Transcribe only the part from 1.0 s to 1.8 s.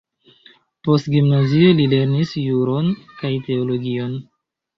gimnazio